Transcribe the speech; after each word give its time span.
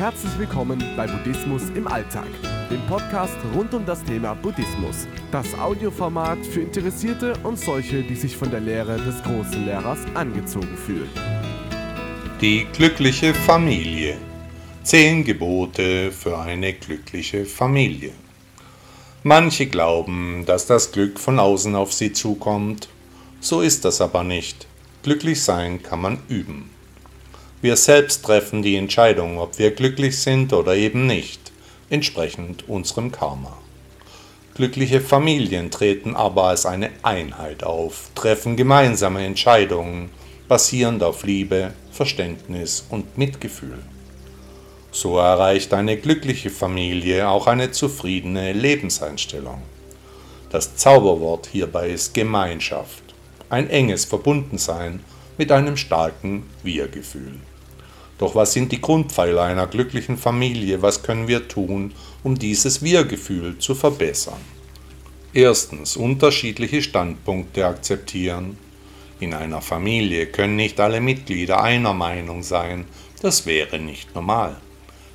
Herzlich 0.00 0.38
willkommen 0.38 0.82
bei 0.96 1.06
Buddhismus 1.06 1.64
im 1.74 1.86
Alltag, 1.86 2.24
dem 2.70 2.80
Podcast 2.86 3.36
rund 3.54 3.74
um 3.74 3.84
das 3.84 4.02
Thema 4.02 4.32
Buddhismus. 4.32 5.06
Das 5.30 5.52
Audioformat 5.58 6.38
für 6.38 6.62
Interessierte 6.62 7.34
und 7.42 7.58
solche, 7.58 8.02
die 8.02 8.14
sich 8.14 8.34
von 8.34 8.50
der 8.50 8.60
Lehre 8.60 8.96
des 8.96 9.22
großen 9.22 9.66
Lehrers 9.66 9.98
angezogen 10.14 10.74
fühlen. 10.74 11.10
Die 12.40 12.66
glückliche 12.72 13.34
Familie. 13.34 14.16
Zehn 14.84 15.22
Gebote 15.22 16.10
für 16.12 16.38
eine 16.38 16.72
glückliche 16.72 17.44
Familie. 17.44 18.12
Manche 19.22 19.66
glauben, 19.66 20.44
dass 20.46 20.64
das 20.64 20.92
Glück 20.92 21.20
von 21.20 21.38
außen 21.38 21.74
auf 21.74 21.92
sie 21.92 22.14
zukommt. 22.14 22.88
So 23.40 23.60
ist 23.60 23.84
das 23.84 24.00
aber 24.00 24.24
nicht. 24.24 24.66
Glücklich 25.02 25.42
sein 25.42 25.82
kann 25.82 26.00
man 26.00 26.20
üben. 26.30 26.70
Wir 27.62 27.76
selbst 27.76 28.24
treffen 28.24 28.62
die 28.62 28.76
Entscheidung, 28.76 29.38
ob 29.38 29.58
wir 29.58 29.72
glücklich 29.72 30.18
sind 30.18 30.54
oder 30.54 30.76
eben 30.76 31.06
nicht, 31.06 31.52
entsprechend 31.90 32.66
unserem 32.70 33.12
Karma. 33.12 33.54
Glückliche 34.54 35.02
Familien 35.02 35.70
treten 35.70 36.16
aber 36.16 36.44
als 36.44 36.64
eine 36.64 36.90
Einheit 37.02 37.62
auf, 37.62 38.08
treffen 38.14 38.56
gemeinsame 38.56 39.26
Entscheidungen, 39.26 40.08
basierend 40.48 41.02
auf 41.02 41.22
Liebe, 41.24 41.74
Verständnis 41.92 42.86
und 42.88 43.18
Mitgefühl. 43.18 43.78
So 44.90 45.18
erreicht 45.18 45.74
eine 45.74 45.98
glückliche 45.98 46.48
Familie 46.48 47.28
auch 47.28 47.46
eine 47.46 47.72
zufriedene 47.72 48.54
Lebenseinstellung. 48.54 49.60
Das 50.48 50.76
Zauberwort 50.76 51.50
hierbei 51.52 51.90
ist 51.90 52.14
Gemeinschaft, 52.14 53.02
ein 53.50 53.68
enges 53.68 54.06
Verbundensein 54.06 55.04
mit 55.36 55.52
einem 55.52 55.76
starken 55.76 56.48
Wir-Gefühl. 56.62 57.34
Doch 58.20 58.34
was 58.34 58.52
sind 58.52 58.70
die 58.70 58.82
Grundpfeiler 58.82 59.44
einer 59.44 59.66
glücklichen 59.66 60.18
Familie? 60.18 60.82
Was 60.82 61.02
können 61.02 61.26
wir 61.26 61.48
tun, 61.48 61.94
um 62.22 62.38
dieses 62.38 62.82
Wir-Gefühl 62.82 63.58
zu 63.58 63.74
verbessern? 63.74 64.42
Erstens 65.32 65.96
unterschiedliche 65.96 66.82
Standpunkte 66.82 67.66
akzeptieren. 67.66 68.58
In 69.20 69.32
einer 69.32 69.62
Familie 69.62 70.26
können 70.26 70.56
nicht 70.56 70.78
alle 70.80 71.00
Mitglieder 71.00 71.62
einer 71.62 71.94
Meinung 71.94 72.42
sein, 72.42 72.84
das 73.22 73.46
wäre 73.46 73.78
nicht 73.78 74.14
normal. 74.14 74.58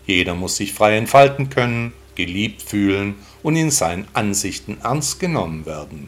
Jeder 0.07 0.33
muss 0.33 0.55
sich 0.55 0.73
frei 0.73 0.97
entfalten 0.97 1.51
können, 1.51 1.93
geliebt 2.15 2.63
fühlen 2.63 3.15
und 3.43 3.55
in 3.55 3.69
seinen 3.69 4.07
Ansichten 4.13 4.79
ernst 4.81 5.19
genommen 5.19 5.67
werden. 5.67 6.07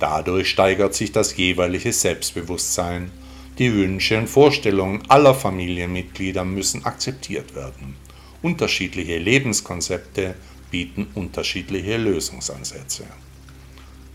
Dadurch 0.00 0.50
steigert 0.50 0.94
sich 0.94 1.12
das 1.12 1.36
jeweilige 1.36 1.92
Selbstbewusstsein 1.92 3.12
die 3.60 3.74
Wünsche 3.74 4.16
und 4.16 4.26
Vorstellungen 4.26 5.02
aller 5.08 5.34
Familienmitglieder 5.34 6.46
müssen 6.46 6.86
akzeptiert 6.86 7.54
werden. 7.54 7.94
Unterschiedliche 8.40 9.18
Lebenskonzepte 9.18 10.34
bieten 10.70 11.08
unterschiedliche 11.14 11.98
Lösungsansätze. 11.98 13.04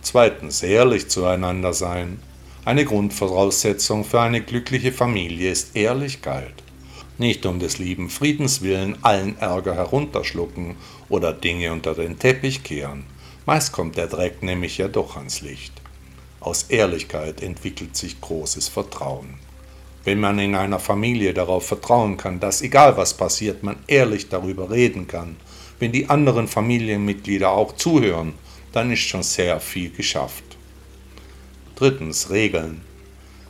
Zweitens, 0.02 0.63
ehrlich 0.63 1.09
zueinander 1.09 1.73
sein. 1.73 2.19
Eine 2.65 2.85
Grundvoraussetzung 2.85 4.03
für 4.03 4.21
eine 4.21 4.41
glückliche 4.41 4.91
Familie 4.91 5.52
ist 5.52 5.75
Ehrlichkeit. 5.75 6.55
Nicht 7.19 7.45
um 7.45 7.59
des 7.59 7.77
lieben 7.77 8.09
Friedens 8.09 8.63
willen 8.63 8.97
allen 9.03 9.37
Ärger 9.37 9.75
herunterschlucken 9.75 10.75
oder 11.07 11.33
Dinge 11.33 11.71
unter 11.71 11.93
den 11.93 12.17
Teppich 12.17 12.63
kehren. 12.63 13.05
Meist 13.45 13.73
kommt 13.73 13.95
der 13.95 14.07
Dreck 14.07 14.41
nämlich 14.41 14.80
ja 14.80 14.87
doch 14.87 15.17
ans 15.17 15.41
Licht. 15.41 15.84
Aus 16.45 16.67
Ehrlichkeit 16.69 17.41
entwickelt 17.41 17.95
sich 17.97 18.21
großes 18.21 18.67
Vertrauen. 18.67 19.33
Wenn 20.03 20.19
man 20.19 20.38
in 20.38 20.53
einer 20.53 20.77
Familie 20.77 21.33
darauf 21.33 21.65
vertrauen 21.65 22.17
kann, 22.17 22.39
dass 22.39 22.61
egal 22.61 22.95
was 22.97 23.17
passiert, 23.17 23.64
man 23.64 23.77
ehrlich 23.87 24.30
darüber 24.30 24.70
reden 24.70 25.08
kann, 25.08 25.37
wenn 25.80 25.92
die 25.92 26.08
anderen 26.08 26.47
Familienmitglieder 26.47 27.49
auch 27.49 27.75
zuhören, 27.75 28.33
dann 28.73 28.92
ist 28.92 28.99
schon 28.99 29.23
sehr 29.23 29.59
viel 29.59 29.89
geschafft. 29.89 30.43
Drittens 31.73 32.30
Regeln. 32.30 32.81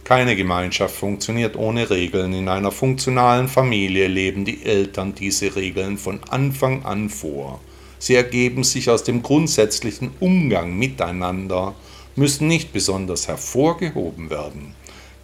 Keine 0.06 0.38
Gemeinschaft 0.38 0.96
funktioniert 0.96 1.58
ohne 1.58 1.90
Regeln. 1.90 2.32
In 2.32 2.48
einer 2.48 2.72
funktionalen 2.72 3.50
Familie 3.50 4.08
leben 4.08 4.46
die 4.46 4.64
Eltern 4.64 5.14
diese 5.14 5.54
Regeln 5.58 5.98
von 5.98 6.22
Anfang 6.30 6.86
an 6.86 7.10
vor. 7.10 7.60
Sie 8.00 8.16
ergeben 8.16 8.64
sich 8.64 8.90
aus 8.90 9.04
dem 9.04 9.22
grundsätzlichen 9.22 10.12
Umgang 10.22 10.78
miteinander 10.78 11.76
müssen 12.16 12.48
nicht 12.48 12.74
besonders 12.74 13.28
hervorgehoben 13.28 14.30
werden. 14.30 14.74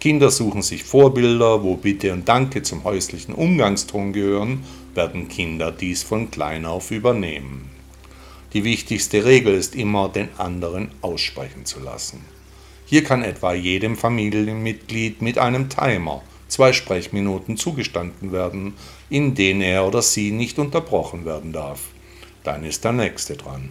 Kinder 0.00 0.30
suchen 0.30 0.62
sich 0.62 0.84
Vorbilder, 0.84 1.62
wo 1.62 1.76
Bitte 1.76 2.12
und 2.12 2.28
Danke 2.28 2.62
zum 2.62 2.84
häuslichen 2.84 3.34
Umgangston 3.34 4.12
gehören, 4.12 4.64
werden 4.94 5.28
Kinder 5.28 5.70
dies 5.70 6.02
von 6.02 6.30
klein 6.30 6.64
auf 6.64 6.90
übernehmen. 6.90 7.70
Die 8.52 8.64
wichtigste 8.64 9.24
Regel 9.24 9.54
ist 9.54 9.74
immer, 9.74 10.08
den 10.08 10.28
anderen 10.38 10.90
aussprechen 11.00 11.64
zu 11.64 11.80
lassen. 11.80 12.24
Hier 12.84 13.04
kann 13.04 13.22
etwa 13.22 13.54
jedem 13.54 13.96
Familienmitglied 13.96 15.22
mit 15.22 15.38
einem 15.38 15.70
Timer 15.70 16.22
zwei 16.48 16.74
Sprechminuten 16.74 17.56
zugestanden 17.56 18.30
werden, 18.30 18.74
in 19.08 19.34
denen 19.34 19.62
er 19.62 19.86
oder 19.86 20.02
sie 20.02 20.30
nicht 20.32 20.58
unterbrochen 20.58 21.24
werden 21.24 21.52
darf. 21.52 21.80
Dann 22.44 22.64
ist 22.64 22.84
der 22.84 22.92
Nächste 22.92 23.36
dran. 23.36 23.70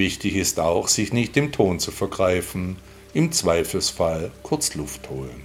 Wichtig 0.00 0.36
ist 0.36 0.58
auch, 0.58 0.88
sich 0.88 1.12
nicht 1.12 1.36
im 1.36 1.52
Ton 1.52 1.78
zu 1.78 1.90
vergreifen, 1.90 2.76
im 3.12 3.32
Zweifelsfall 3.32 4.30
kurz 4.42 4.74
Luft 4.74 5.10
holen. 5.10 5.42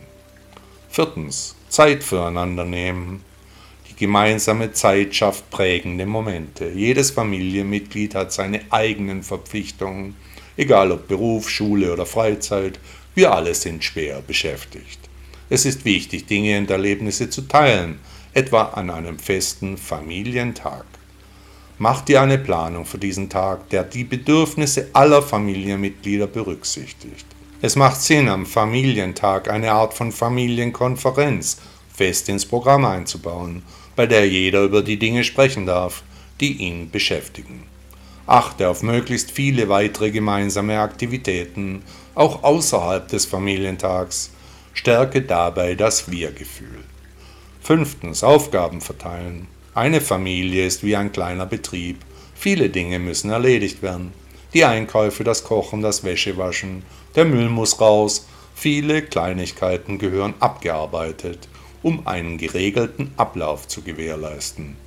Viertens. 0.87 1.57
Zeit 1.67 2.05
füreinander 2.05 2.63
nehmen. 2.63 3.21
Die 3.89 3.97
gemeinsame 3.97 4.71
Zeit 4.71 5.13
schafft 5.13 5.49
prägende 5.49 6.05
Momente. 6.05 6.69
Jedes 6.69 7.11
Familienmitglied 7.11 8.15
hat 8.15 8.31
seine 8.31 8.61
eigenen 8.69 9.23
Verpflichtungen, 9.23 10.15
egal 10.55 10.93
ob 10.93 11.09
Beruf, 11.09 11.49
Schule 11.49 11.91
oder 11.91 12.05
Freizeit, 12.05 12.79
wir 13.13 13.33
alle 13.33 13.53
sind 13.55 13.83
schwer 13.83 14.21
beschäftigt. 14.21 15.01
Es 15.49 15.65
ist 15.65 15.83
wichtig, 15.83 16.27
Dinge 16.27 16.59
und 16.59 16.71
Erlebnisse 16.71 17.29
zu 17.29 17.41
teilen, 17.41 17.99
etwa 18.33 18.61
an 18.69 18.89
einem 18.89 19.19
festen 19.19 19.77
Familientag. 19.77 20.85
Mach 21.77 22.01
dir 22.01 22.21
eine 22.21 22.37
Planung 22.37 22.85
für 22.85 22.97
diesen 22.97 23.29
Tag, 23.29 23.69
der 23.69 23.83
die 23.83 24.05
Bedürfnisse 24.05 24.87
aller 24.93 25.21
Familienmitglieder 25.21 26.27
berücksichtigt. 26.27 27.25
Es 27.61 27.75
macht 27.75 28.01
Sinn, 28.01 28.29
am 28.29 28.45
Familientag 28.45 29.49
eine 29.49 29.71
Art 29.71 29.93
von 29.93 30.13
Familienkonferenz 30.13 31.57
fest 31.93 32.29
ins 32.29 32.45
Programm 32.45 32.85
einzubauen, 32.85 33.63
bei 33.95 34.05
der 34.05 34.27
jeder 34.27 34.63
über 34.63 34.83
die 34.83 34.97
Dinge 34.97 35.23
sprechen 35.25 35.65
darf, 35.65 36.03
die 36.39 36.53
ihn 36.53 36.89
beschäftigen. 36.91 37.63
Achte 38.27 38.69
auf 38.69 38.81
möglichst 38.81 39.31
viele 39.31 39.67
weitere 39.67 40.11
gemeinsame 40.11 40.79
Aktivitäten, 40.79 41.83
auch 42.15 42.43
außerhalb 42.43 43.07
des 43.07 43.25
Familientags. 43.25 44.31
Stärke 44.73 45.21
dabei 45.21 45.75
das 45.75 46.09
Wir-Gefühl. 46.09 46.83
Fünftens 47.61 48.23
Aufgaben 48.23 48.81
verteilen. 48.81 49.47
Eine 49.75 49.99
Familie 49.99 50.65
ist 50.65 50.85
wie 50.85 50.95
ein 50.95 51.11
kleiner 51.11 51.45
Betrieb. 51.45 51.97
Viele 52.33 52.69
Dinge 52.69 52.97
müssen 52.97 53.29
erledigt 53.29 53.81
werden. 53.81 54.13
Die 54.53 54.63
Einkäufe, 54.63 55.25
das 55.25 55.43
Kochen, 55.43 55.81
das 55.81 56.05
Wäschewaschen, 56.05 56.83
der 57.17 57.25
Müll 57.25 57.49
muss 57.49 57.81
raus. 57.81 58.25
Viele 58.55 59.01
Kleinigkeiten 59.01 59.99
gehören 59.99 60.33
abgearbeitet, 60.39 61.49
um 61.83 62.07
einen 62.07 62.37
geregelten 62.37 63.11
Ablauf 63.17 63.67
zu 63.67 63.81
gewährleisten. 63.81 64.77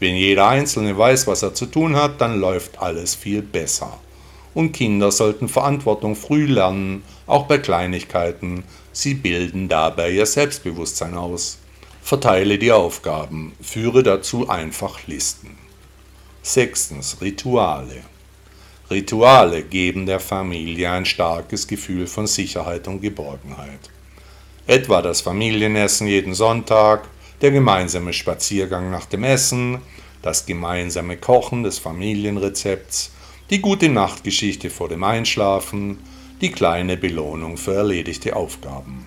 Wenn 0.00 0.16
jeder 0.16 0.48
Einzelne 0.48 0.98
weiß, 0.98 1.26
was 1.26 1.42
er 1.42 1.54
zu 1.54 1.64
tun 1.64 1.96
hat, 1.96 2.20
dann 2.20 2.38
läuft 2.38 2.78
alles 2.78 3.14
viel 3.14 3.40
besser. 3.40 3.98
Und 4.52 4.72
Kinder 4.72 5.12
sollten 5.12 5.48
Verantwortung 5.48 6.14
früh 6.14 6.44
lernen, 6.44 7.04
auch 7.26 7.46
bei 7.46 7.56
Kleinigkeiten. 7.56 8.64
Sie 8.92 9.14
bilden 9.14 9.70
dabei 9.70 10.10
ihr 10.10 10.26
Selbstbewusstsein 10.26 11.14
aus. 11.14 11.59
Verteile 12.02 12.58
die 12.58 12.72
Aufgaben, 12.72 13.52
führe 13.60 14.02
dazu 14.02 14.48
einfach 14.48 15.06
Listen. 15.06 15.58
Sechstens 16.42 17.18
Rituale. 17.20 18.02
Rituale 18.90 19.62
geben 19.62 20.06
der 20.06 20.18
Familie 20.18 20.90
ein 20.90 21.04
starkes 21.04 21.68
Gefühl 21.68 22.06
von 22.06 22.26
Sicherheit 22.26 22.88
und 22.88 23.00
Geborgenheit. 23.00 23.90
Etwa 24.66 25.02
das 25.02 25.20
Familienessen 25.20 26.08
jeden 26.08 26.34
Sonntag, 26.34 27.08
der 27.40 27.52
gemeinsame 27.52 28.12
Spaziergang 28.12 28.90
nach 28.90 29.06
dem 29.06 29.22
Essen, 29.22 29.78
das 30.22 30.46
gemeinsame 30.46 31.16
Kochen 31.16 31.62
des 31.62 31.78
Familienrezepts, 31.78 33.12
die 33.50 33.60
gute 33.60 33.88
Nachtgeschichte 33.88 34.70
vor 34.70 34.88
dem 34.88 35.04
Einschlafen, 35.04 35.98
die 36.40 36.50
kleine 36.50 36.96
Belohnung 36.96 37.56
für 37.56 37.74
erledigte 37.74 38.34
Aufgaben. 38.34 39.06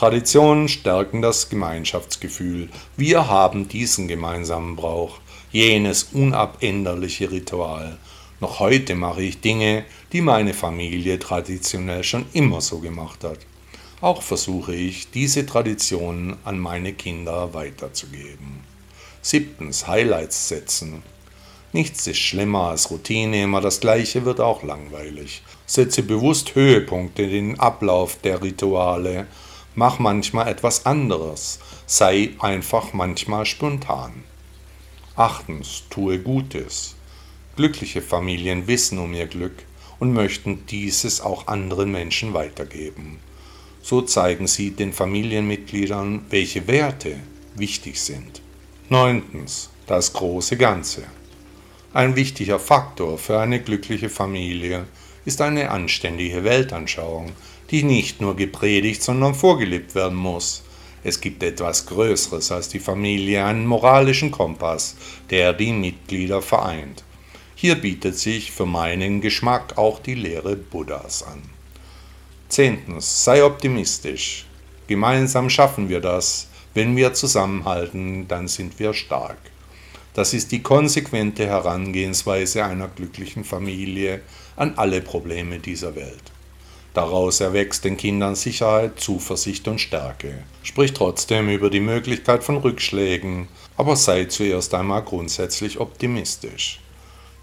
Traditionen 0.00 0.70
stärken 0.70 1.20
das 1.20 1.50
Gemeinschaftsgefühl. 1.50 2.70
Wir 2.96 3.28
haben 3.28 3.68
diesen 3.68 4.08
gemeinsamen 4.08 4.74
Brauch, 4.74 5.18
jenes 5.52 6.04
unabänderliche 6.14 7.30
Ritual. 7.30 7.98
Noch 8.40 8.60
heute 8.60 8.94
mache 8.94 9.22
ich 9.22 9.42
Dinge, 9.42 9.84
die 10.14 10.22
meine 10.22 10.54
Familie 10.54 11.18
traditionell 11.18 12.02
schon 12.02 12.24
immer 12.32 12.62
so 12.62 12.78
gemacht 12.78 13.24
hat. 13.24 13.40
Auch 14.00 14.22
versuche 14.22 14.74
ich, 14.74 15.10
diese 15.10 15.44
Traditionen 15.44 16.38
an 16.46 16.58
meine 16.58 16.94
Kinder 16.94 17.52
weiterzugeben. 17.52 18.60
Siebtens, 19.20 19.86
Highlights 19.86 20.48
setzen. 20.48 21.02
Nichts 21.74 22.06
ist 22.06 22.16
schlimmer 22.16 22.70
als 22.70 22.90
Routine, 22.90 23.42
immer 23.42 23.60
das 23.60 23.80
Gleiche 23.80 24.24
wird 24.24 24.40
auch 24.40 24.62
langweilig. 24.62 25.42
Setze 25.66 26.02
bewusst 26.02 26.54
Höhepunkte 26.54 27.24
in 27.24 27.50
den 27.50 27.60
Ablauf 27.60 28.16
der 28.24 28.42
Rituale. 28.42 29.26
Mach 29.74 29.98
manchmal 29.98 30.48
etwas 30.48 30.86
anderes. 30.86 31.60
Sei 31.86 32.30
einfach 32.38 32.92
manchmal 32.92 33.46
spontan. 33.46 34.24
Achtens, 35.16 35.84
tue 35.90 36.18
Gutes. 36.18 36.96
Glückliche 37.56 38.02
Familien 38.02 38.66
wissen 38.66 38.98
um 38.98 39.12
ihr 39.12 39.26
Glück 39.26 39.64
und 39.98 40.12
möchten 40.12 40.66
dieses 40.66 41.20
auch 41.20 41.46
anderen 41.46 41.92
Menschen 41.92 42.34
weitergeben. 42.34 43.20
So 43.82 44.02
zeigen 44.02 44.46
sie 44.46 44.70
den 44.72 44.92
Familienmitgliedern, 44.92 46.26
welche 46.30 46.66
Werte 46.66 47.16
wichtig 47.54 48.00
sind. 48.00 48.42
Neuntens, 48.88 49.70
das 49.86 50.12
große 50.12 50.56
Ganze. 50.56 51.04
Ein 51.92 52.16
wichtiger 52.16 52.58
Faktor 52.58 53.18
für 53.18 53.40
eine 53.40 53.60
glückliche 53.60 54.08
Familie 54.08 54.86
ist 55.24 55.40
eine 55.40 55.70
anständige 55.70 56.44
Weltanschauung, 56.44 57.32
die 57.70 57.82
nicht 57.82 58.20
nur 58.20 58.36
gepredigt, 58.36 59.02
sondern 59.02 59.34
vorgelebt 59.34 59.94
werden 59.94 60.16
muss. 60.16 60.62
Es 61.02 61.20
gibt 61.20 61.42
etwas 61.42 61.86
Größeres 61.86 62.52
als 62.52 62.68
die 62.68 62.80
Familie, 62.80 63.44
einen 63.44 63.66
moralischen 63.66 64.30
Kompass, 64.30 64.96
der 65.30 65.52
die 65.52 65.72
Mitglieder 65.72 66.42
vereint. 66.42 67.04
Hier 67.54 67.74
bietet 67.74 68.18
sich 68.18 68.52
für 68.52 68.66
meinen 68.66 69.20
Geschmack 69.20 69.78
auch 69.78 70.00
die 70.00 70.14
Lehre 70.14 70.56
Buddhas 70.56 71.22
an. 71.22 71.42
Zehntens, 72.48 73.24
sei 73.24 73.44
optimistisch. 73.44 74.46
Gemeinsam 74.88 75.48
schaffen 75.48 75.88
wir 75.88 76.00
das. 76.00 76.48
Wenn 76.74 76.96
wir 76.96 77.14
zusammenhalten, 77.14 78.28
dann 78.28 78.48
sind 78.48 78.78
wir 78.78 78.92
stark. 78.92 79.38
Das 80.14 80.34
ist 80.34 80.52
die 80.52 80.62
konsequente 80.62 81.46
Herangehensweise 81.46 82.64
einer 82.64 82.88
glücklichen 82.88 83.44
Familie 83.44 84.22
an 84.56 84.74
alle 84.76 85.00
Probleme 85.00 85.58
dieser 85.58 85.94
Welt. 85.94 86.32
Daraus 86.92 87.40
erwächst 87.40 87.84
den 87.84 87.96
Kindern 87.96 88.34
Sicherheit, 88.34 88.98
Zuversicht 88.98 89.68
und 89.68 89.80
Stärke. 89.80 90.42
Sprich 90.64 90.92
trotzdem 90.92 91.48
über 91.48 91.70
die 91.70 91.80
Möglichkeit 91.80 92.42
von 92.42 92.56
Rückschlägen, 92.56 93.46
aber 93.76 93.94
sei 93.94 94.24
zuerst 94.24 94.74
einmal 94.74 95.02
grundsätzlich 95.02 95.78
optimistisch. 95.78 96.80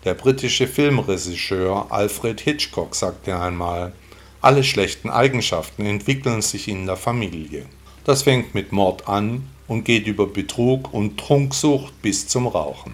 Der 0.03 0.13
britische 0.13 0.67
Filmregisseur 0.67 1.87
Alfred 1.89 2.41
Hitchcock 2.41 2.93
sagte 2.93 3.39
einmal, 3.39 3.93
alle 4.41 4.63
schlechten 4.63 5.09
Eigenschaften 5.09 5.85
entwickeln 5.85 6.41
sich 6.41 6.67
in 6.67 6.85
der 6.85 6.97
Familie. 6.97 7.65
Das 8.03 8.23
fängt 8.23 8.53
mit 8.53 8.71
Mord 8.71 9.07
an 9.07 9.47
und 9.67 9.83
geht 9.83 10.07
über 10.07 10.27
Betrug 10.27 10.93
und 10.93 11.17
Trunksucht 11.17 12.01
bis 12.01 12.27
zum 12.27 12.47
Rauchen. 12.47 12.93